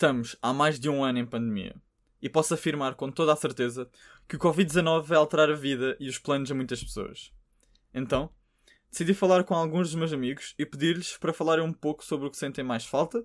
[0.00, 1.76] Estamos há mais de um ano em pandemia
[2.22, 3.86] e posso afirmar com toda a certeza
[4.26, 7.30] que o Covid-19 vai alterar a vida e os planos de muitas pessoas.
[7.92, 8.30] Então,
[8.90, 12.30] decidi falar com alguns dos meus amigos e pedir-lhes para falarem um pouco sobre o
[12.30, 13.22] que sentem mais falta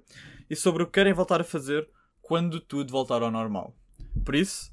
[0.49, 1.89] e sobre o que querem voltar a fazer
[2.21, 3.73] quando tudo voltar ao normal.
[4.25, 4.69] Por isso,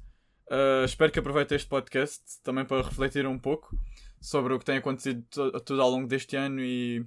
[0.51, 3.79] uh, espero que aproveitem este podcast também para refletir um pouco
[4.19, 5.25] sobre o que tem acontecido
[5.63, 7.05] tudo ao longo deste ano e,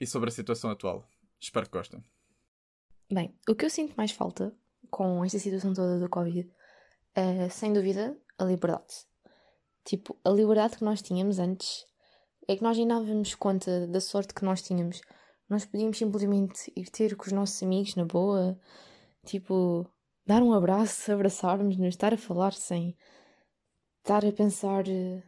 [0.00, 1.06] e sobre a situação atual.
[1.38, 2.02] Espero que gostem.
[3.10, 4.54] Bem, o que eu sinto mais falta
[4.90, 6.50] com esta situação toda do Covid
[7.14, 9.06] é, sem dúvida, a liberdade.
[9.84, 11.86] Tipo, a liberdade que nós tínhamos antes
[12.48, 15.00] é que nós nem dávamos conta da sorte que nós tínhamos.
[15.48, 18.58] Nós podíamos simplesmente ir ter com os nossos amigos na boa,
[19.24, 19.86] tipo,
[20.26, 22.96] dar um abraço, abraçarmos-nos, estar a falar sem
[23.98, 25.22] estar a pensar eh,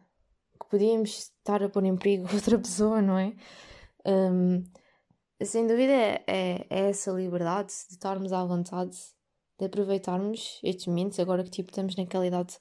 [0.60, 3.34] que podíamos estar a pôr em perigo outra pessoa, não é?
[4.06, 4.64] Um,
[5.44, 8.96] sem dúvida é, é, é, essa liberdade de estarmos à vontade,
[9.58, 12.58] de aproveitarmos estes momentos, agora que tipo, estamos naquela idade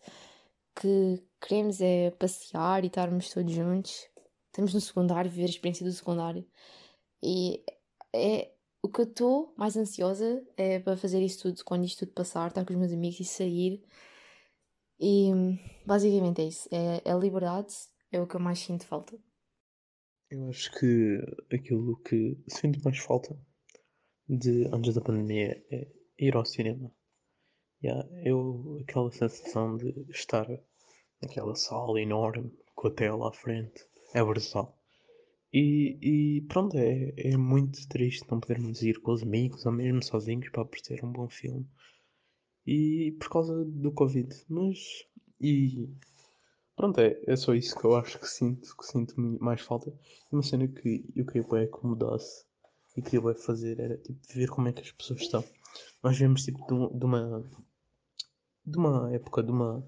[0.75, 4.09] que queremos é passear e estarmos todos juntos.
[4.47, 6.45] Estamos no secundário, viver a experiência do secundário.
[7.23, 7.63] E
[8.13, 12.13] é, o que eu estou mais ansiosa é para fazer isso tudo, quando isto tudo
[12.13, 13.83] passar, estar com os meus amigos e sair.
[14.99, 15.31] E
[15.85, 16.69] basicamente é isso.
[16.71, 17.73] É, é a liberdade,
[18.11, 19.17] é o que eu mais sinto falta.
[20.29, 21.19] Eu acho que
[21.53, 23.37] aquilo que sinto mais falta
[24.27, 25.87] de antes da pandemia é
[26.17, 26.91] ir ao cinema.
[27.83, 30.47] Yeah, eu, aquela sensação de estar
[31.21, 34.75] naquela sala enorme com a tela à frente é brutal.
[35.53, 40.03] E, e pronto, é, é muito triste não podermos ir com os amigos ou mesmo
[40.03, 41.65] sozinhos para aparecer um bom filme.
[42.65, 44.27] E por causa do Covid.
[44.49, 44.79] Mas.
[45.39, 45.87] E
[46.75, 49.89] Pronto, é, é só isso que eu acho que sinto, que sinto mais falta.
[49.89, 52.45] E uma cena que eu queria bem que mudasse
[52.97, 55.43] e queria bem fazer era tipo ver como é que as pessoas estão.
[56.03, 57.43] Nós vemos tipo de, de uma
[58.65, 59.87] de uma época, de uma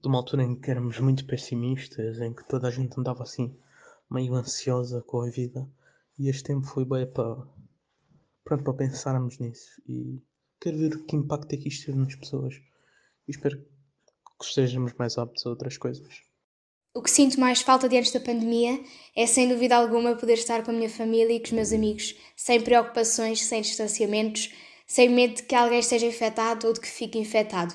[0.00, 3.56] de uma altura em que éramos muito pessimistas, em que toda a gente andava assim
[4.10, 5.68] meio ansiosa com a vida.
[6.18, 7.36] E este tempo foi bem para
[8.44, 10.20] pronto para pensarmos nisso e
[10.60, 12.54] quero ver que impacto é que isto teve nas pessoas.
[13.26, 13.71] E espero que
[14.48, 16.22] estejamos mais aptos a outras coisas.
[16.94, 18.78] O que sinto mais falta diante da pandemia
[19.16, 22.14] é, sem dúvida alguma, poder estar com a minha família e com os meus amigos,
[22.36, 24.52] sem preocupações, sem distanciamentos,
[24.86, 27.74] sem medo de que alguém esteja infectado ou de que fique infectado.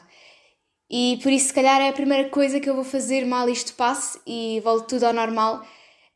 [0.90, 3.74] E por isso, se calhar, é a primeira coisa que eu vou fazer mal isto
[3.74, 5.66] passe e volte tudo ao normal,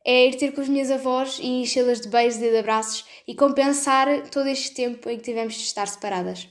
[0.05, 3.35] é ir ter com as minhas avós e enchê-las de beijos e de abraços e
[3.35, 6.47] compensar todo este tempo em que tivemos de estar separadas.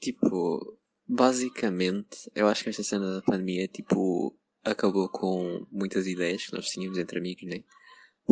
[0.00, 0.78] Tipo,
[1.08, 6.66] Basicamente, eu acho que esta cena da pandemia, tipo, acabou com muitas ideias que nós
[6.66, 7.62] tínhamos entre amigos, né?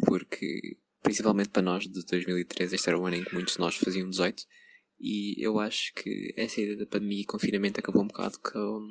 [0.06, 3.76] Porque, principalmente para nós de 2013, este era o ano em que muitos de nós
[3.76, 4.44] faziam 18,
[4.98, 8.88] e eu acho que essa ideia da pandemia e confinamento acabou um bocado com,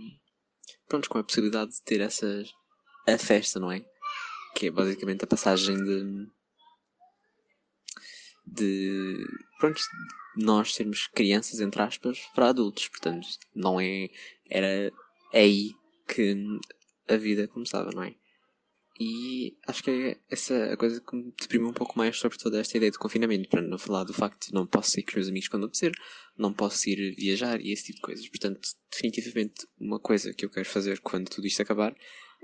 [0.87, 2.49] pronto, com a possibilidade de ter essas,
[3.05, 3.83] a festa, não é?
[4.55, 6.27] Que é basicamente a passagem de,
[8.45, 9.25] de,
[9.59, 9.81] pronto,
[10.35, 12.87] nós sermos crianças, entre aspas, para adultos.
[12.87, 14.09] Portanto, não é.
[14.49, 14.91] Era
[15.33, 15.71] aí
[16.07, 16.35] que
[17.07, 18.15] a vida começava, não é?
[18.99, 22.59] E acho que é essa a coisa que me deprime um pouco mais sobre toda
[22.59, 25.15] esta ideia de confinamento, para não falar do facto de não posso sair com os
[25.15, 25.91] meus amigos quando apetecer,
[26.37, 28.29] não posso ir viajar e esse tipo de coisas.
[28.29, 28.61] Portanto,
[28.91, 31.95] definitivamente, uma coisa que eu quero fazer quando tudo isto acabar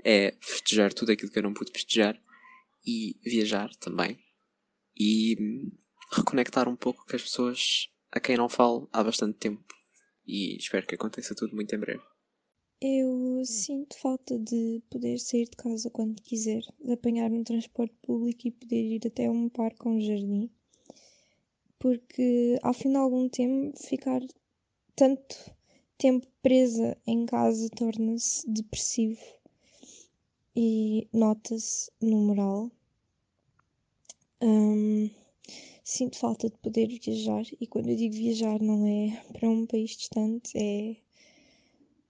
[0.04, 2.20] é festejar tudo aquilo que eu não pude festejar
[2.84, 4.18] e viajar também.
[4.98, 5.36] E
[6.12, 9.74] reconectar um pouco com as pessoas a quem não falo há bastante tempo.
[10.26, 12.02] E espero que aconteça tudo muito em breve.
[12.80, 18.48] Eu sinto falta de poder sair de casa quando quiser, de apanhar um transporte público
[18.48, 20.50] e poder ir até um parque ou um jardim.
[21.78, 24.20] Porque ao fim de algum tempo ficar
[24.96, 25.36] tanto
[25.98, 29.20] tempo presa em casa torna-se depressivo
[30.56, 32.70] e nota-se no moral.
[34.40, 35.10] Um,
[35.90, 39.96] sinto falta de poder viajar e quando eu digo viajar não é para um país
[39.96, 40.96] distante, é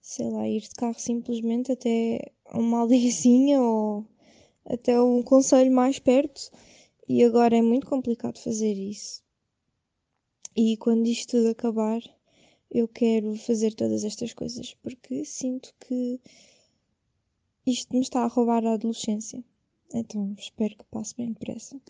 [0.03, 4.07] sei lá, ir de carro simplesmente até uma aldeiazinha ou
[4.67, 6.51] até um conselho mais perto
[7.09, 9.23] e agora é muito complicado fazer isso.
[10.55, 12.03] E quando isto tudo acabar,
[12.71, 16.21] eu quero fazer todas estas coisas porque sinto que
[17.67, 19.43] isto me está a roubar a adolescência.
[19.95, 21.81] Então espero que passe bem depressa.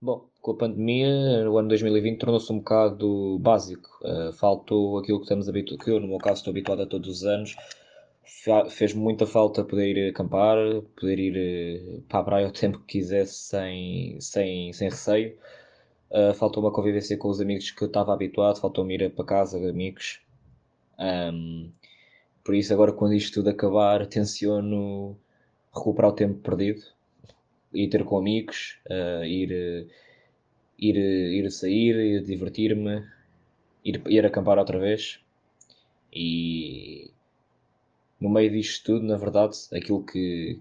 [0.00, 3.88] Bom, com a pandemia, o ano 2020 tornou-se um bocado básico.
[4.02, 7.08] Uh, faltou aquilo que estamos habituados, que eu, no meu caso, estou habituado a todos
[7.08, 7.56] os anos.
[8.70, 10.56] Fez muita falta poder ir acampar,
[11.00, 15.36] poder ir uh, para a praia o tempo que quisesse sem, sem, sem receio.
[16.10, 19.58] Uh, faltou uma convivência com os amigos que eu estava habituado, faltou-me ir para casa
[19.58, 20.20] de amigos.
[20.98, 21.72] Um,
[22.44, 25.16] por isso, agora, quando isto tudo acabar, tenciono
[25.74, 26.82] recuperar o tempo perdido,
[27.76, 29.88] ir ter com amigos, uh, ir,
[30.78, 33.04] ir, ir sair, ir divertir-me,
[33.84, 35.20] ir, ir acampar outra vez.
[36.12, 37.10] E
[38.20, 40.60] no meio disto tudo, na verdade, aquilo que,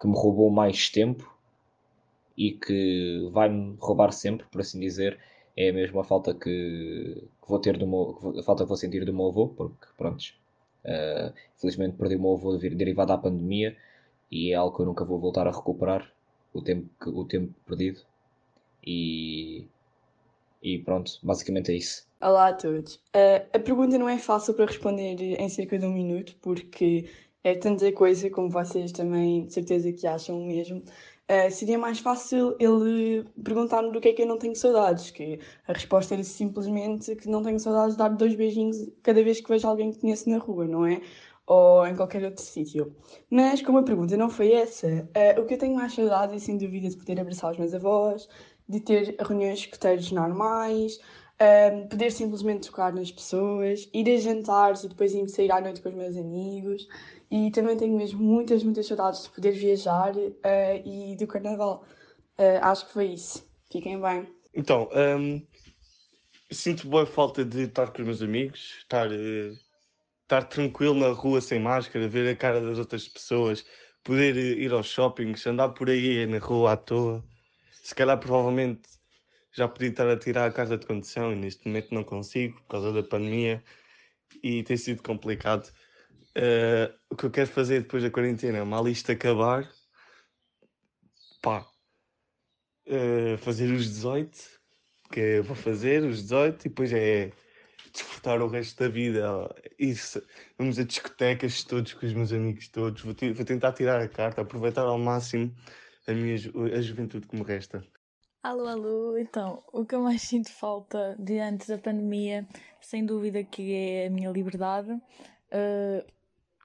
[0.00, 1.36] que me roubou mais tempo
[2.36, 5.18] e que vai-me roubar sempre, por assim dizer,
[5.56, 9.12] é a falta que, que vou ter do meu, a falta que vou sentir do
[9.14, 10.22] meu avô, porque pronto,
[10.84, 13.76] uh, infelizmente perdi o meu avô derivado da pandemia
[14.30, 16.12] e é algo que eu nunca vou voltar a recuperar
[16.56, 18.00] o tempo, o tempo perdido
[18.84, 19.66] e,
[20.62, 22.06] e pronto, basicamente é isso.
[22.20, 22.94] Olá a todos.
[22.94, 27.08] Uh, a pergunta não é fácil para responder em cerca de um minuto, porque
[27.44, 30.82] é tanta coisa como vocês também de certeza que acham mesmo.
[31.28, 35.40] Uh, seria mais fácil ele perguntar-me do que é que eu não tenho saudades, que
[35.66, 39.48] a resposta era simplesmente que não tenho saudades de dar dois beijinhos cada vez que
[39.48, 41.00] vejo alguém que conheço na rua, não é?
[41.46, 42.94] Ou em qualquer outro sítio.
[43.30, 46.38] Mas como a pergunta não foi essa, uh, o que eu tenho mais saudades é
[46.38, 48.28] sem dúvida de poder abraçar os meus avós,
[48.68, 50.98] de ter reuniões escuteiros normais,
[51.40, 55.80] um, poder simplesmente tocar nas pessoas, ir a jantares e depois ir sair à noite
[55.80, 56.88] com os meus amigos.
[57.30, 60.32] E também tenho mesmo muitas, muitas saudades de poder viajar uh,
[60.84, 61.84] e do carnaval.
[62.38, 63.44] Uh, acho que foi isso.
[63.70, 64.28] Fiquem bem.
[64.54, 64.88] Então,
[65.18, 65.42] um,
[66.50, 69.56] sinto boa falta de estar com os meus amigos, estar, uh,
[70.26, 73.64] estar tranquilo na rua sem máscara, ver a cara das outras pessoas,
[74.02, 77.24] poder ir aos shoppings, andar por aí na rua à toa.
[77.70, 78.88] Se calhar, provavelmente,
[79.52, 82.66] já podia estar a tirar a casa de condição e neste momento não consigo por
[82.68, 83.62] causa da pandemia
[84.42, 85.70] e tem sido complicado.
[86.36, 89.70] Uh, o que eu quero fazer depois da quarentena, mal isto acabar,
[91.40, 91.66] pá,
[92.88, 94.36] uh, fazer os 18,
[95.12, 97.32] que eu vou fazer os 18 e depois é
[97.96, 99.54] desfrutar o resto da vida.
[99.78, 100.22] Isso,
[100.58, 103.02] vamos a discotecas todos com os meus amigos todos.
[103.02, 105.54] Vou, vou tentar tirar a carta, aproveitar ao máximo
[106.06, 106.36] a minha
[106.76, 107.84] a juventude que me resta.
[108.42, 112.46] Alô, alô, então, o que eu mais sinto falta de antes da pandemia,
[112.80, 114.92] sem dúvida que é a minha liberdade.
[114.92, 116.06] Uh,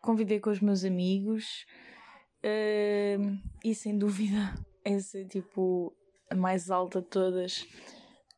[0.01, 1.65] conviver com os meus amigos
[2.43, 4.53] uh, e sem dúvida
[4.85, 5.95] essa tipo
[6.29, 7.67] a mais alta de todas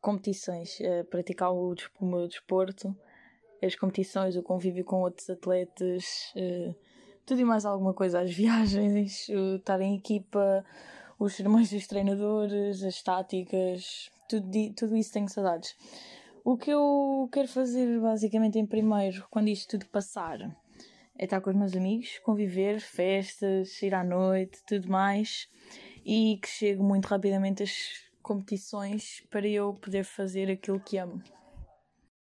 [0.04, 2.94] competições, uh, praticar o, o, meu desporto,
[3.62, 6.74] as competições, o convívio com outros atletas, uh,
[7.24, 10.62] tudo e mais alguma coisa, as viagens, estar em equipa,
[11.18, 15.74] os sermões dos treinadores, as táticas, tudo, tudo isso tenho saudades.
[16.44, 20.38] O que eu quero fazer basicamente em primeiro, quando isto tudo passar,
[21.16, 25.48] é estar com os meus amigos, conviver, festas, ir à noite, tudo mais,
[26.04, 31.22] e que chegue muito rapidamente às competições para eu poder fazer aquilo que amo.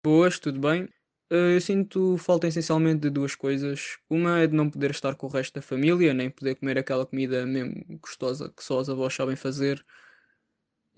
[0.03, 0.89] Boas, tudo bem?
[1.29, 3.97] Eh, eu sinto falta essencialmente de duas coisas.
[4.09, 7.05] Uma é de não poder estar com o resto da família, nem poder comer aquela
[7.05, 9.85] comida mesmo gostosa que só as avós sabem fazer.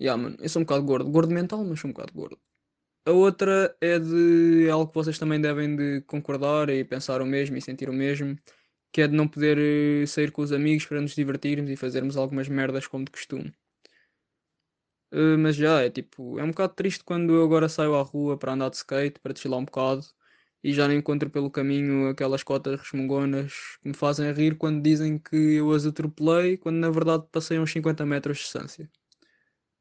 [0.00, 1.10] Yeah, mano, eu sou um bocado gordo.
[1.10, 2.38] Gordo mental, mas sou um bocado gordo.
[3.06, 7.26] A outra é de é algo que vocês também devem de concordar e pensar o
[7.26, 8.38] mesmo e sentir o mesmo,
[8.92, 12.16] que é de não poder eh, sair com os amigos para nos divertirmos e fazermos
[12.16, 13.54] algumas merdas como de costume.
[15.10, 18.36] Uh, mas já é tipo, é um bocado triste quando eu agora saio à rua
[18.36, 20.04] para andar de skate, para desfilar um bocado
[20.62, 25.18] e já não encontro pelo caminho aquelas cotas resmungonas que me fazem rir quando dizem
[25.18, 28.90] que eu as atropelei, quando na verdade passei uns 50 metros de distância.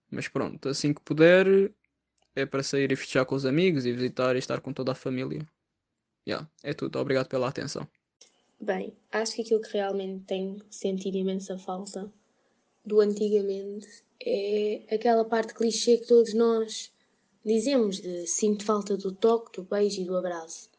[0.10, 1.74] Mas pronto, assim que puder,
[2.36, 4.96] é para sair e festejar com os amigos e visitar e estar com toda a
[4.96, 5.46] família.
[6.28, 7.00] Yeah, é tudo.
[7.00, 7.88] Obrigado pela atenção.
[8.60, 12.12] Bem, acho que aquilo que realmente tenho sentido imensa falta
[12.86, 16.92] do antigamente é aquela parte clichê que todos nós
[17.46, 20.70] dizemos de sinto falta do toque, do beijo e do abraço.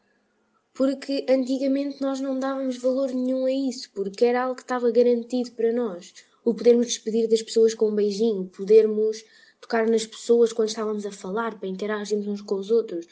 [0.73, 5.51] Porque antigamente nós não dávamos valor nenhum a isso, porque era algo que estava garantido
[5.51, 6.13] para nós.
[6.45, 9.23] O podermos despedir das pessoas com um beijinho, podermos
[9.59, 13.07] tocar nas pessoas quando estávamos a falar, para interagirmos uns com os outros.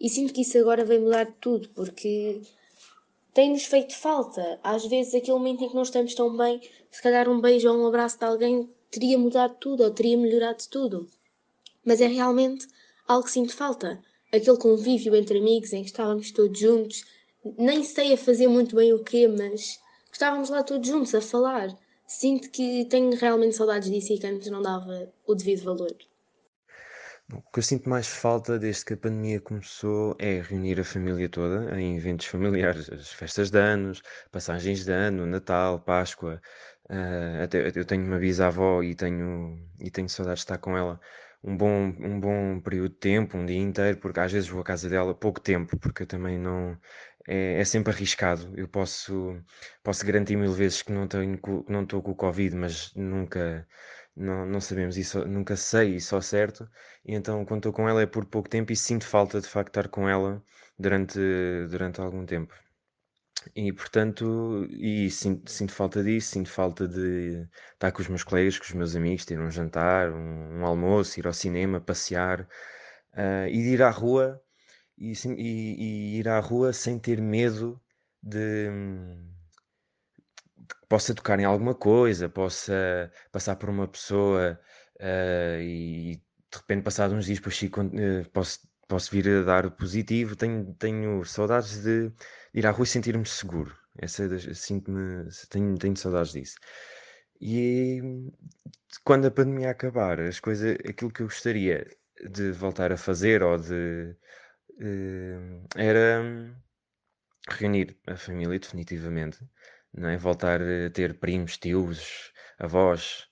[0.00, 2.40] E sinto que isso agora vai mudar tudo, porque
[3.32, 4.58] tem-nos feito falta.
[4.62, 6.60] Às vezes, aquele momento em que não estamos tão bem,
[6.90, 10.62] se calhar um beijo ou um abraço de alguém teria mudado tudo ou teria melhorado
[10.70, 11.08] tudo.
[11.84, 12.66] Mas é realmente
[13.06, 14.02] algo que sinto falta.
[14.32, 17.04] Aquele convívio entre amigos em que estávamos todos juntos,
[17.56, 19.80] nem sei a fazer muito bem o quê, mas
[20.12, 21.76] estávamos lá todos juntos a falar
[22.08, 25.94] sinto que tenho realmente saudades disso e que antes não dava o devido valor.
[27.30, 31.28] O que eu sinto mais falta desde que a pandemia começou é reunir a família
[31.28, 34.00] toda em eventos familiares, as festas de anos,
[34.32, 36.40] passagens de ano, Natal, Páscoa.
[36.90, 40.98] Uh, até, eu tenho uma bisavó e tenho, e tenho saudades de estar com ela
[41.42, 44.64] um bom, um bom período de tempo, um dia inteiro, porque às vezes vou à
[44.64, 46.78] casa dela pouco tempo, porque eu também não.
[47.26, 48.52] É, é sempre arriscado.
[48.56, 49.36] Eu posso,
[49.82, 53.66] posso garantir mil vezes que não tenho, que não estou com o Covid, mas nunca,
[54.16, 56.68] não, não sabemos isso, nunca sei isso ao certo.
[57.04, 59.68] E então, quando estou com ela é por pouco tempo e sinto falta de facto
[59.68, 60.42] estar com ela
[60.78, 61.18] durante,
[61.70, 62.54] durante algum tempo.
[63.54, 68.58] E portanto, e sinto, sinto falta disso, sinto falta de estar com os meus colegas,
[68.58, 72.48] com os meus amigos, ter um jantar, um, um almoço, ir ao cinema, passear,
[73.14, 74.40] ah, e ir à rua
[74.98, 77.80] e, e- e ir à rua sem ter medo
[78.22, 79.28] de, de
[80.74, 84.58] que possa tocar em alguma coisa, possa passar por uma pessoa
[85.00, 86.16] ah, e
[86.50, 90.34] de repente, passados uns dias, fico, eh, posso, posso vir a dar positivo.
[90.34, 92.14] Tenho, tenho saudades de, de
[92.54, 93.76] ir à rua e sentir-me seguro.
[93.98, 96.56] Essa, é sinto-me, tenho, tenho saudades disso.
[97.40, 98.00] E
[99.04, 101.86] quando a pandemia acabar, as coisas, aquilo que eu gostaria
[102.30, 104.14] de voltar a fazer ou de
[104.80, 105.38] eh,
[105.76, 106.54] era hum,
[107.48, 109.38] reunir a família definitivamente,
[109.92, 110.16] não é?
[110.16, 113.28] Voltar a ter primos, tios, avós,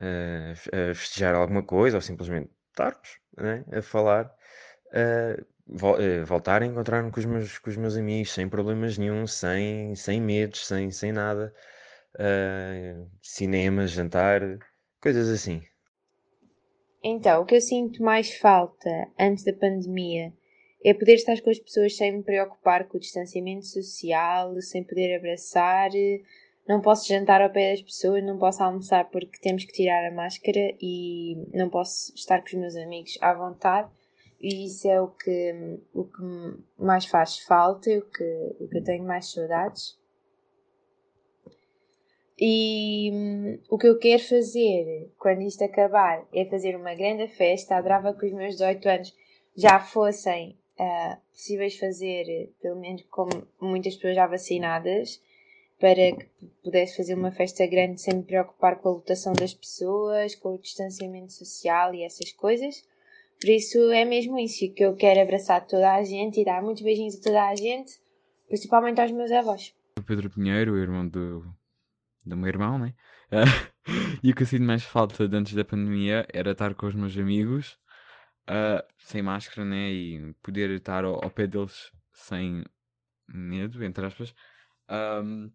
[0.00, 3.78] eh, a fe- a festejar alguma coisa ou simplesmente estarmos, é?
[3.78, 4.32] A falar,
[4.94, 5.44] eh,
[6.26, 10.20] voltar a encontrar-me com os meus, com os meus amigos sem problemas nenhum, sem, sem
[10.20, 11.54] medos, sem, sem nada,
[12.18, 14.40] eh, cinema, jantar,
[15.00, 15.62] coisas assim.
[17.02, 20.32] Então, o que eu sinto mais falta antes da pandemia
[20.84, 25.16] é poder estar com as pessoas sem me preocupar com o distanciamento social, sem poder
[25.16, 25.90] abraçar.
[26.68, 30.14] Não posso jantar ao pé das pessoas, não posso almoçar porque temos que tirar a
[30.14, 33.90] máscara e não posso estar com os meus amigos à vontade.
[34.44, 36.22] E isso é o que, o que
[36.76, 39.98] mais faz falta, o que, o que eu tenho mais saudades.
[42.38, 47.74] E hum, o que eu quero fazer quando isto acabar é fazer uma grande festa.
[47.74, 49.16] Adorava que os meus 18 anos
[49.56, 53.26] já fossem ah, possíveis fazer, pelo menos com
[53.58, 55.22] muitas pessoas já vacinadas,
[55.80, 56.26] para que
[56.62, 60.58] pudesse fazer uma festa grande sem me preocupar com a lotação das pessoas, com o
[60.58, 62.84] distanciamento social e essas coisas.
[63.40, 66.82] Por isso é mesmo isso que eu quero abraçar toda a gente e dar muitos
[66.82, 67.92] beijinhos a toda a gente,
[68.48, 69.74] principalmente aos meus avós.
[69.98, 71.44] O Pedro Pinheiro, o irmão do,
[72.24, 72.94] do meu irmão, né?
[74.22, 76.94] E o que eu sinto mais falta de antes da pandemia era estar com os
[76.94, 77.78] meus amigos,
[78.46, 79.92] ah, sem máscara, né?
[79.92, 82.64] E poder estar ao, ao pé deles sem
[83.28, 84.34] medo, entre aspas.
[84.88, 85.50] Ahm,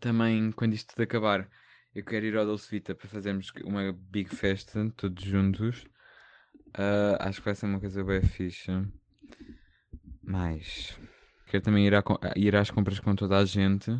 [0.00, 1.48] também, quando isto tudo acabar,
[1.94, 5.86] eu quero ir ao Dolce Vita para fazermos uma big festa, todos juntos.
[6.74, 8.70] Ah, acho que vai ser uma coisa bem fixe.
[10.22, 10.96] Mas
[11.46, 13.90] quero também ir, co- ir às compras com toda a gente.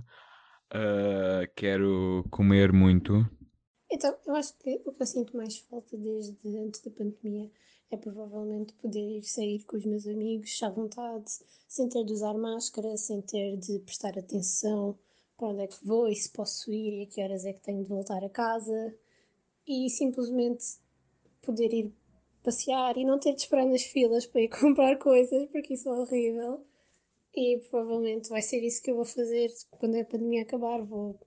[0.70, 3.26] Ah, quero comer muito.
[3.90, 7.50] Então, eu acho que o que eu sinto mais falta desde antes da pandemia
[7.90, 11.30] é provavelmente poder ir sair com os meus amigos à vontade,
[11.68, 14.98] sem ter de usar máscara, sem ter de prestar atenção
[15.36, 17.60] para onde é que vou e se posso ir e a que horas é que
[17.60, 18.94] tenho de voltar a casa
[19.66, 20.64] e simplesmente
[21.42, 21.92] poder ir
[22.42, 25.92] passear e não ter de esperar nas filas para ir comprar coisas, porque isso é
[25.92, 26.64] horrível.
[27.34, 30.82] E provavelmente vai ser isso que eu vou fazer quando a pandemia acabar.
[30.82, 31.18] Vou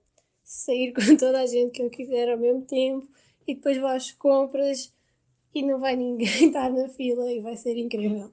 [0.44, 3.08] sair com toda a gente que eu quiser ao mesmo tempo
[3.46, 4.94] e depois vou às compras
[5.54, 8.32] e não vai ninguém estar na fila e vai ser incrível.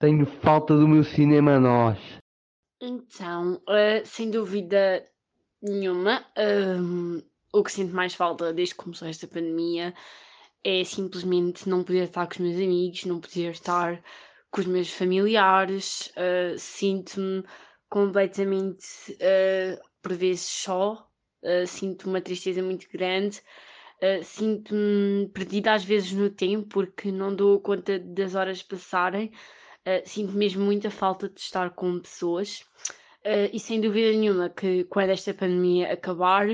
[0.00, 1.98] Tenho falta do meu cinema a nós.
[2.80, 5.04] Então, eh, sem dúvida
[5.60, 7.20] nenhuma, hum,
[7.52, 9.92] o que sinto mais falta desde que começou esta pandemia
[10.64, 14.02] é simplesmente não poder estar com os meus amigos, não poder estar
[14.50, 16.10] com os meus familiares.
[16.16, 17.44] eh, Sinto-me
[17.88, 18.86] completamente,
[19.20, 21.08] eh, por vezes, só.
[21.42, 23.42] eh, Sinto uma tristeza muito grande.
[24.24, 29.32] Sinto-me perdida às vezes no tempo porque não dou conta das horas passarem.
[30.04, 32.64] Sinto mesmo muita falta de estar com pessoas.
[33.24, 36.46] Eh, e sem dúvida nenhuma que quando esta pandemia acabar,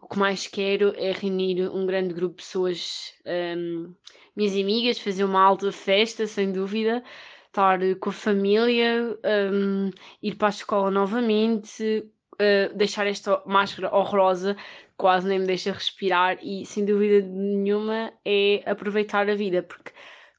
[0.00, 3.94] o que mais quero é reunir um grande grupo de pessoas, ehm,
[4.36, 7.02] minhas amigas, fazer uma alta festa, sem dúvida,
[7.46, 9.90] estar com a família, ehm,
[10.22, 12.06] ir para a escola novamente,
[12.38, 14.56] eh, deixar esta máscara horrorosa,
[14.96, 19.90] quase nem me deixa respirar, e sem dúvida nenhuma é aproveitar a vida, porque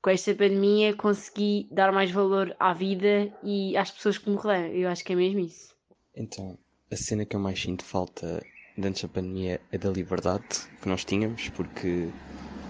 [0.01, 4.73] com esta pandemia consegui dar mais valor à vida e às pessoas que me rodeiam.
[4.73, 5.75] Eu acho que é mesmo isso.
[6.15, 6.57] Então,
[6.91, 8.43] a cena que eu mais sinto falta
[8.77, 10.47] antes da pandemia é da liberdade
[10.81, 12.09] que nós tínhamos, porque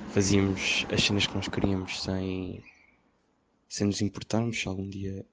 [0.09, 2.61] fazíamos as cenas que nós queríamos sem,
[3.69, 5.25] sem nos importarmos se algum dia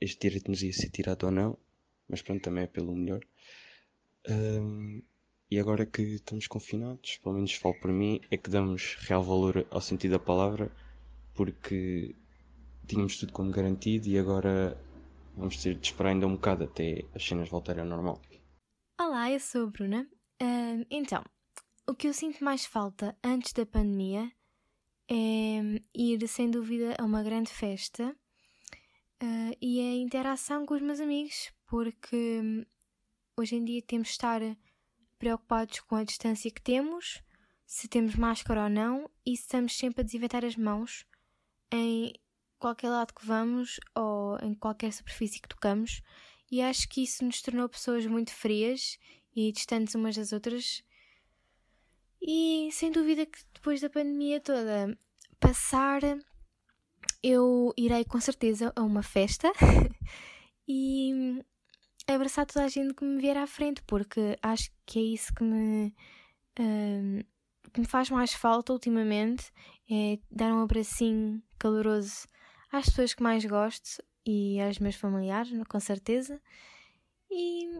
[0.00, 1.58] este direito nos ia ser tirado ou não,
[2.08, 3.20] mas pronto, também é pelo melhor.
[4.28, 5.02] Ahm,
[5.50, 9.66] e agora que estamos confinados, pelo menos falo por mim, é que damos real valor
[9.70, 10.70] ao sentido da palavra
[11.40, 12.14] porque
[12.86, 14.78] tínhamos tudo como garantido e agora
[15.34, 18.20] vamos ter de esperar ainda um bocado até as cenas voltarem ao normal.
[19.00, 20.06] Olá, eu sou a Bruna.
[20.38, 21.24] Ahm, então,
[21.88, 24.30] o que eu sinto mais falta antes da pandemia
[25.10, 28.14] é ir, sem dúvida, a uma grande festa
[29.18, 32.66] ah, e a interação com os meus amigos, porque
[33.34, 34.42] hoje em dia temos de estar
[35.18, 37.22] preocupados com a distância que temos,
[37.64, 41.08] se temos máscara ou não e se estamos sempre a desinfetar as mãos
[41.72, 42.12] em
[42.58, 46.02] qualquer lado que vamos ou em qualquer superfície que tocamos.
[46.50, 48.98] E acho que isso nos tornou pessoas muito frias
[49.34, 50.82] e distantes umas das outras.
[52.20, 54.98] E sem dúvida que depois da pandemia toda
[55.38, 56.02] passar,
[57.22, 59.50] eu irei com certeza a uma festa
[60.68, 61.42] e
[62.06, 65.44] abraçar toda a gente que me vier à frente, porque acho que é isso que
[65.44, 65.94] me,
[67.70, 69.52] hum, que me faz mais falta ultimamente:
[69.90, 72.28] é dar um abracinho caloroso
[72.72, 76.40] às pessoas que mais gosto e aos meus familiares, com certeza.
[77.30, 77.78] E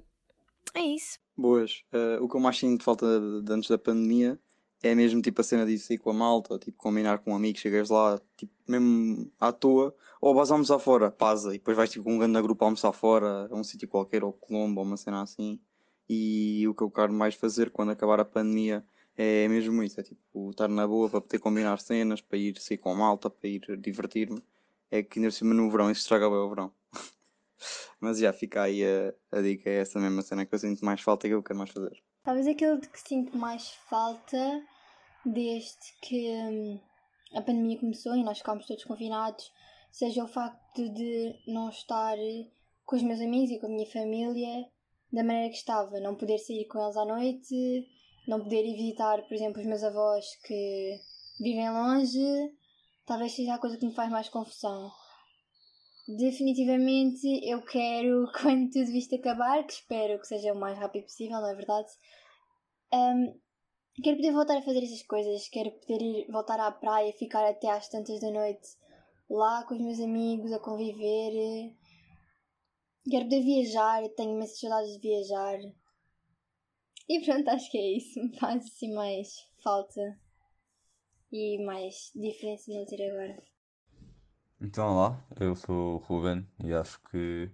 [0.75, 1.19] é isso.
[1.37, 1.85] Boas.
[1.93, 4.39] Eh, o que eu mais sinto falta de, de antes da pandemia
[4.83, 7.59] é mesmo tipo a cena de sair com a malta, tipo combinar com um amigo,
[7.59, 12.05] chegas lá, tipo, mesmo à toa, ou vais almoçar fora, pasa, e depois vais tipo
[12.05, 14.97] com um grande grupo a almoçar fora, a um sítio qualquer, ou Colombo, ou uma
[14.97, 15.61] cena assim.
[16.09, 18.85] E o que eu quero mais fazer quando acabar a pandemia
[19.23, 22.79] é mesmo isso, é tipo estar na boa para poder combinar cenas, para ir sair
[22.79, 24.43] com a malta, para ir divertir-me.
[24.91, 26.73] É que ainda cima no verão isso estraga bem o verão.
[28.00, 31.03] Mas já fica aí a, a dica, é essa mesma cena que eu sinto mais
[31.03, 32.03] falta e que eu quero mais fazer.
[32.25, 34.65] Talvez aquilo de que sinto mais falta
[35.27, 36.81] desde que hum,
[37.35, 39.53] a pandemia começou e nós ficámos todos confinados
[39.91, 42.17] seja o facto de não estar
[42.87, 44.67] com os meus amigos e com a minha família
[45.12, 46.00] da maneira que estava.
[46.00, 47.87] Não poder sair com eles à noite,
[48.27, 51.00] não poder ir visitar, por exemplo, os meus avós que
[51.41, 52.52] vivem longe.
[53.06, 54.91] Talvez seja a coisa que me faz mais confusão.
[56.06, 61.41] Definitivamente eu quero, quando tudo isto acabar, que espero que seja o mais rápido possível,
[61.41, 61.89] não é verdade?
[62.93, 63.35] hum,
[64.02, 67.71] quero poder voltar a fazer essas coisas, quero poder ir voltar à praia, ficar até
[67.71, 68.69] às tantas da noite
[69.28, 71.73] lá com os meus amigos, a conviver.
[73.09, 75.59] Quero poder viajar, tenho imensas saudades de viajar.
[77.13, 78.21] E pronto, acho que é isso.
[78.39, 80.17] Faz assim mais falta
[81.33, 83.43] e mais diferença não ter agora.
[84.61, 87.51] Então, olá, eu sou o Ruben e acho que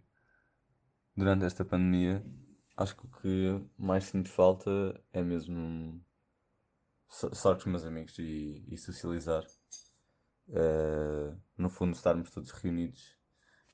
[1.17, 2.23] durante esta pandemia,
[2.77, 4.71] acho que o que mais sinto falta
[5.11, 6.05] é mesmo
[7.09, 9.43] estar com os meus amigos e, e socializar.
[10.51, 13.17] Eh, no fundo, estarmos todos reunidos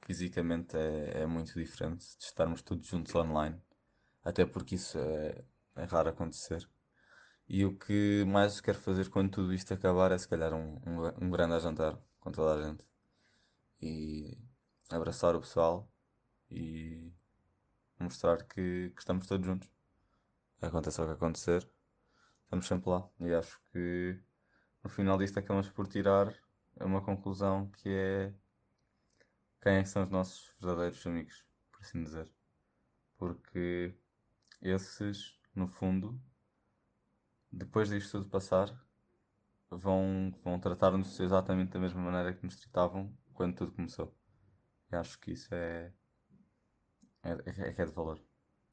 [0.07, 3.61] fisicamente é, é muito diferente de estarmos todos juntos online,
[4.23, 5.45] até porque isso é,
[5.77, 6.69] é raro acontecer.
[7.49, 11.27] E o que mais quero fazer quando tudo isto acabar é se calhar um, um,
[11.27, 12.85] um grande jantar com toda a gente
[13.81, 14.39] e
[14.91, 15.91] abraçar o pessoal
[16.51, 17.13] e
[17.99, 19.69] mostrar que, que estamos todos juntos.
[20.61, 21.69] Aconteça o que acontecer,
[22.45, 23.09] estamos sempre lá.
[23.21, 24.19] E acho que
[24.85, 26.33] no final disto acabamos por tirar
[26.81, 28.35] uma conclusão que é
[29.63, 32.29] quem é que são os nossos verdadeiros amigos, por assim dizer.
[33.17, 33.95] Porque
[34.61, 36.21] esses, no fundo,
[37.51, 38.73] depois disto tudo passar,
[39.71, 44.15] vão, vão tratar-nos exatamente da mesma maneira que nos tratavam quando tudo começou.
[44.91, 45.93] E acho que isso é,
[47.23, 48.21] é, é, é de valor.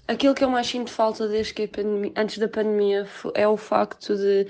[0.08, 4.16] Aquilo que eu mais sinto falta desde que pandemia, antes da pandemia é o facto
[4.16, 4.48] de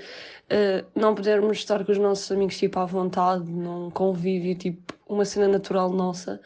[0.48, 5.24] eh, não podermos estar com os nossos amigos tipo à vontade, num convívio, tipo uma
[5.24, 6.40] cena natural nossa.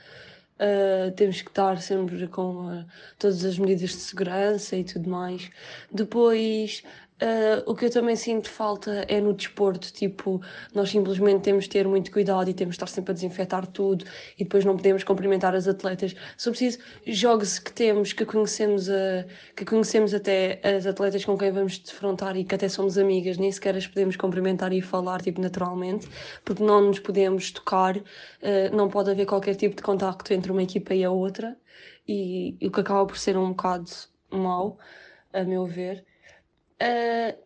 [0.58, 2.86] Eh, temos que estar sempre com eh,
[3.18, 5.50] todas as medidas de segurança e tudo mais.
[5.90, 6.82] Depois,
[7.26, 10.42] eh, o que eu também sinto falta é no desporto, tipo,
[10.74, 14.04] nós simplesmente temos de ter muito cuidado e temos de estar sempre a desinfetar tudo
[14.38, 16.14] e depois não podemos cumprimentar as atletas.
[16.44, 19.24] Eu preciso, jogos que temos, que conhecemos, a,
[19.56, 23.50] que conhecemos até as atletas com quem vamos defrontar e que até somos amigas, nem
[23.50, 26.06] sequer as podemos cumprimentar e falar, tipo, naturalmente,
[26.44, 27.96] porque não nos podemos tocar,
[28.42, 31.56] eh, não pode haver qualquer tipo de contacto entre uma equipa e a outra,
[32.06, 33.90] e, e o que acaba por ser um bocado
[34.30, 34.78] mau,
[35.32, 36.04] a meu ver.
[36.78, 37.36] Eh,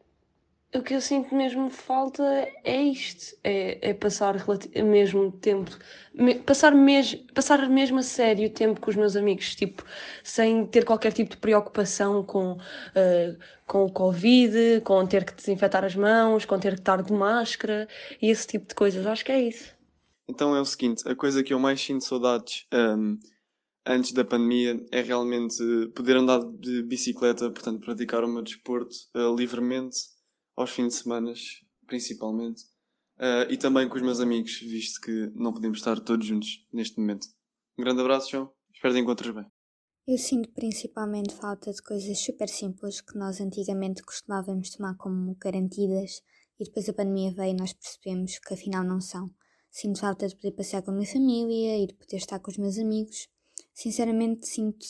[0.74, 2.22] o que eu sinto mesmo falta
[2.64, 4.36] é isto, é, é passar
[4.84, 5.70] mesmo tempo,
[6.14, 9.84] me- passar, mes, passar mesmo a sério tempo com os meus amigos, tipo,
[10.24, 12.58] sem ter qualquer tipo de preocupação com,
[12.94, 13.36] eh,
[13.66, 17.88] com o Covid, com ter que desinfetar as mãos, com ter que estar de máscara
[18.20, 19.06] e esse tipo de coisas.
[19.06, 19.74] Acho que é isso.
[20.28, 23.18] Então é o seguinte, a coisa que eu mais sinto saudades hum,
[23.88, 25.56] antes da pandemia é realmente
[25.94, 29.96] poder andar de bicicleta, portanto praticar o meu desporto eh, livremente
[30.54, 31.32] aos fins de semana,
[31.86, 32.62] principalmente.
[33.18, 37.00] uh, e também com os meus amigos, visto que não podemos estar todos juntos neste
[37.00, 37.26] momento.
[37.78, 38.52] Um grande abraço, João.
[38.72, 39.46] Espero que encontres bem.
[40.06, 46.22] Eu sinto principalmente falta de coisas super simples que nós antigamente costumávamos tomar como garantidas
[46.58, 49.30] e depois a pandemia veio e nós percebemos que afinal não são.
[49.70, 52.56] Sinto falta de poder passear com a minha família e de poder estar com os
[52.56, 53.28] meus amigos.
[53.78, 54.84] Sinceramente, sinto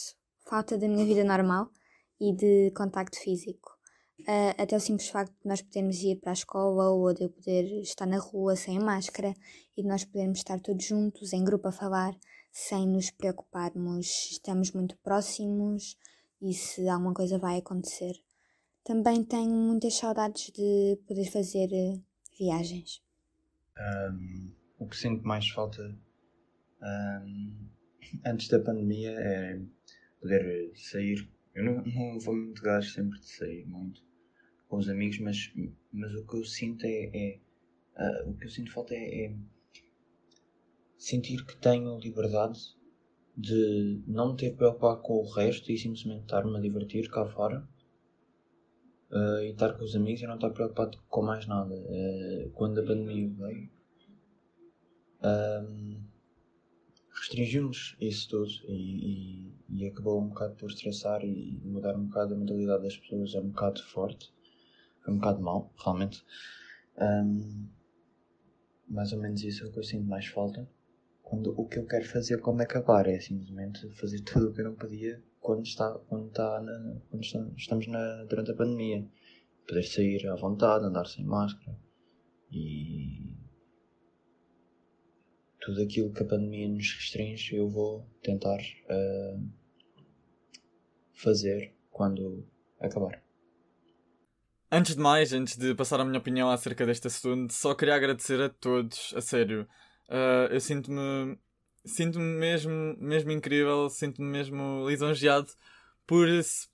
[0.48, 1.70] falta da minha vida normal
[2.18, 3.76] e de contacto físico.
[4.20, 7.28] Uh, até o simples facto de nós podermos ir para a escola ou de eu
[7.28, 9.34] poder estar na rua sem máscara
[9.76, 12.16] e de nós podermos estar todos juntos, em grupo, a falar
[12.50, 15.94] sem nos preocuparmos, estamos muito próximos
[16.40, 18.14] e se alguma coisa vai acontecer.
[18.82, 22.00] Também tenho muitas saudades de poder fazer eh,
[22.38, 23.02] viagens.
[23.78, 25.82] Um, o que sinto mais falta
[26.80, 27.68] um,
[28.24, 29.60] antes da pandemia é
[30.20, 31.28] poder sair.
[31.54, 34.02] Eu não, não vou muito gajo sempre de sair muito
[34.68, 35.52] com os amigos, mas,
[35.92, 37.40] mas o que eu sinto é, é
[37.96, 39.34] uh, o que eu sinto falta é, é
[40.96, 42.76] sentir que tenho liberdade
[43.36, 47.66] de não me ter preocupado com o resto e simplesmente estar-me a divertir cá fora
[49.10, 51.74] uh, e estar com os amigos e não estar preocupado com mais nada.
[51.74, 53.70] Uh, quando a pandemia veio,
[55.22, 56.02] um,
[57.28, 62.34] restringiu-nos isso tudo e, e, e, acabou um bocado por estressar e mudar um bocado
[62.34, 63.34] a mentalidade das pessoas.
[63.34, 64.32] É um bocado forte,
[65.06, 66.24] é um bocado mau, realmente.
[66.96, 67.68] Um,
[68.88, 70.68] mais ou menos isso é o que eu sinto mais falta
[71.22, 74.64] quando o que eu quero fazer quando acabar é simplesmente fazer tudo o que eu
[74.64, 77.22] não podia quando está quando está na, quando
[77.56, 79.06] estamos na, durante a pandemia
[79.68, 81.78] poder sair à vontade andar sem máscara
[82.50, 83.37] e
[85.68, 89.48] tudo aquilo que a pandemia nos restringe eu vou tentar uh,
[91.12, 92.46] fazer quando
[92.80, 93.22] acabar
[94.70, 98.38] Antes de mais, antes de passar a minha opinião acerca deste assunto, só queria agradecer
[98.38, 99.66] a todos, a sério,
[100.08, 101.38] Uh, eu sinto-me
[101.84, 105.48] sinto-me mesmo, mesmo incrível, sinto-me mesmo lisonjeado
[106.06, 106.26] por,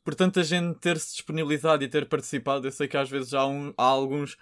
[0.05, 2.67] por tanta gente ter-se disponibilizado e ter participado.
[2.67, 4.37] Eu sei que às vezes há, um, há alguns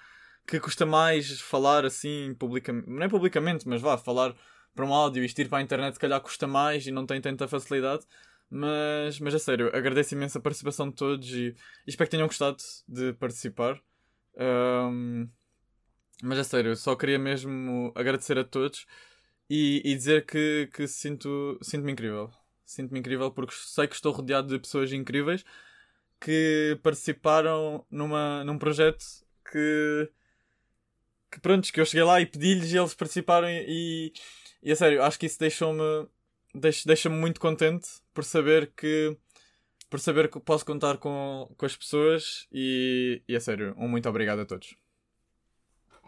[0.46, 4.34] que custa mais falar assim publicamente, não é publicamente, mas vá, falar
[4.74, 7.20] para um áudio e ir para a internet se calhar custa mais e não tem
[7.20, 8.04] tanta facilidade.
[8.50, 12.26] Mas, mas a sério, agradeço imenso a participação de todos e, e espero que tenham
[12.26, 13.80] gostado de participar.
[14.36, 15.28] Um,
[16.22, 18.86] mas é sério, só queria mesmo agradecer a todos
[19.48, 22.30] e, e dizer que, que sinto, sinto-me incrível.
[22.64, 25.44] Sinto-me incrível porque sei que estou rodeado de pessoas incríveis
[26.20, 29.04] que participaram numa, num projeto
[29.50, 30.10] que,
[31.32, 34.12] que pronto, que eu cheguei lá e pedi-lhes e eles participaram e,
[34.62, 36.06] e a sério, acho que isso deixou-me
[36.54, 39.16] deixa, deixa-me muito contente por saber que
[39.88, 44.08] por saber que posso contar com, com as pessoas e, e a sério, um muito
[44.08, 44.74] obrigado a todos.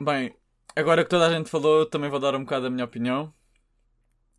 [0.00, 0.34] Bem,
[0.76, 3.32] agora que toda a gente falou, também vou dar um bocado a minha opinião.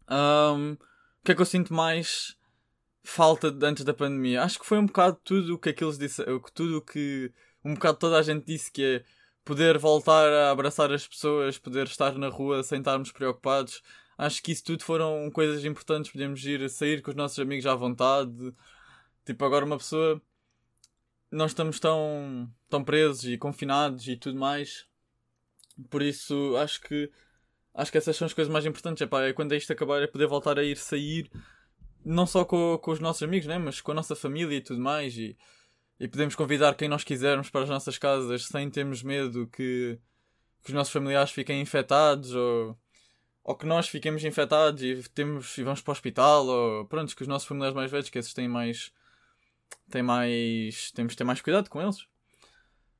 [0.09, 2.35] Um, o que é que eu sinto mais
[3.03, 4.43] falta de antes da pandemia?
[4.43, 7.31] Acho que foi um bocado tudo o que aqueles disse, tudo o que
[7.63, 9.03] um bocado toda a gente disse que é
[9.45, 13.81] poder voltar a abraçar as pessoas, poder estar na rua sem estarmos preocupados.
[14.17, 16.11] Acho que isso tudo foram coisas importantes.
[16.11, 18.53] Podemos ir sair com os nossos amigos à vontade.
[19.23, 20.21] Tipo, agora uma pessoa.
[21.31, 24.87] Não estamos tão, tão presos e confinados e tudo mais.
[25.89, 27.11] Por isso, acho que
[27.73, 29.05] acho que essas são as coisas mais importantes.
[29.05, 31.29] É, é quando isto acabar, é poder voltar a ir sair,
[32.05, 33.57] não só com, com os nossos amigos, né?
[33.57, 35.17] mas com a nossa família e tudo mais.
[35.17, 35.37] E,
[35.99, 39.97] e podemos convidar quem nós quisermos para as nossas casas sem termos medo que,
[40.63, 42.77] que os nossos familiares fiquem infectados ou,
[43.43, 46.47] ou que nós fiquemos infectados e, temos, e vamos para o hospital.
[46.47, 48.91] Ou pronto, que os nossos familiares mais velhos, que esses têm mais.
[49.89, 50.91] Têm mais.
[50.91, 52.07] Temos de ter mais cuidado com eles.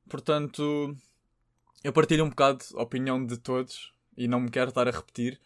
[0.08, 0.96] Portanto,
[1.82, 5.40] eu partilho um bocado a opinião de todos e não me quero estar a repetir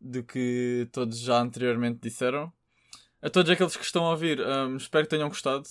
[0.00, 2.52] do que todos já anteriormente disseram.
[3.20, 5.64] A todos aqueles que estão a ouvir, um, espero que tenham gostado.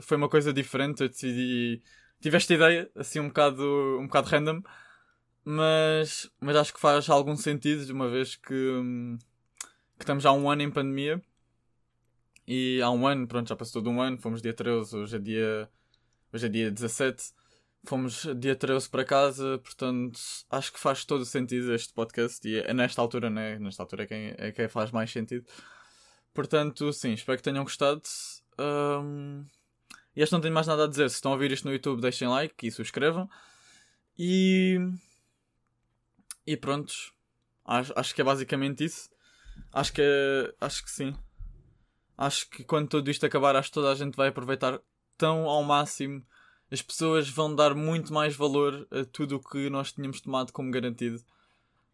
[0.00, 1.80] Foi uma coisa diferente, eu decidi.
[2.20, 3.62] Tive esta ideia, assim um bocado,
[4.00, 4.62] um bocado random,
[5.44, 9.16] mas, mas acho que faz algum sentido, de uma vez que, hum,
[9.96, 11.22] que estamos há um ano em pandemia.
[12.46, 15.18] E há um ano, pronto, já passou de um ano, fomos dia 13, hoje é
[15.20, 15.70] dia,
[16.32, 17.32] hoje é dia 17
[17.84, 20.18] fomos dia 13 para casa, portanto
[20.50, 23.58] acho que faz todo o sentido este podcast e é nesta altura, né?
[23.58, 25.46] Nesta altura é quem, é quem faz mais sentido.
[26.38, 28.00] Portanto, sim, espero que tenham gostado.
[28.56, 29.44] Um,
[30.14, 31.10] e este não tenho mais nada a dizer.
[31.10, 33.28] Se estão a ouvir isto no YouTube, deixem like e subscrevam.
[34.16, 34.78] E.
[36.46, 36.94] E pronto.
[37.64, 39.10] Acho, acho que é basicamente isso.
[39.72, 41.12] Acho que Acho que sim.
[42.16, 44.80] Acho que quando tudo isto acabar, acho que toda a gente vai aproveitar
[45.16, 46.24] tão ao máximo
[46.70, 50.70] as pessoas vão dar muito mais valor a tudo o que nós tínhamos tomado como
[50.70, 51.20] garantido.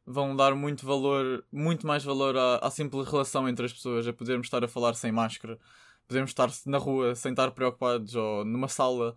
[0.07, 4.13] Vão dar muito valor, muito mais valor à, à simples relação entre as pessoas, a
[4.13, 5.59] podermos estar a falar sem máscara,
[6.07, 9.15] podermos estar na rua sem estar preocupados, ou numa sala,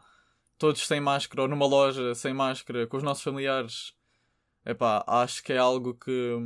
[0.58, 3.94] todos sem máscara, ou numa loja sem máscara, com os nossos familiares.
[4.66, 6.38] Epá, acho que é algo que,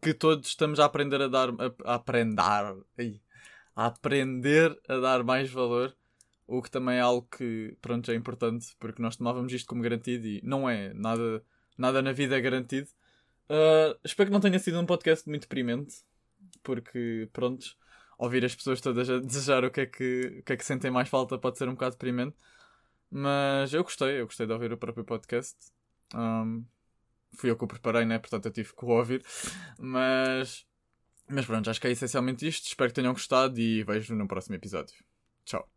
[0.00, 2.84] que todos estamos a aprender a dar, a, a aprender,
[3.74, 5.94] a aprender a dar mais valor,
[6.46, 10.26] o que também é algo que, pronto, é importante, porque nós tomávamos isto como garantido
[10.26, 11.42] e não é, nada,
[11.76, 12.88] nada na vida é garantido.
[13.48, 15.96] Uh, espero que não tenha sido um podcast muito deprimente,
[16.62, 17.76] porque, pronto,
[18.18, 20.90] ouvir as pessoas todas a desejar o que é que, o que, é que sentem
[20.90, 22.36] mais falta pode ser um bocado deprimente.
[23.10, 25.56] Mas eu gostei, eu gostei de ouvir o próprio podcast.
[26.14, 26.64] Um,
[27.36, 28.18] fui eu que o preparei, né?
[28.18, 29.24] Portanto eu tive que o ouvir.
[29.78, 30.66] Mas,
[31.28, 32.66] mas pronto, acho que é essencialmente isto.
[32.66, 34.96] Espero que tenham gostado e vejo no próximo episódio.
[35.44, 35.75] Tchau.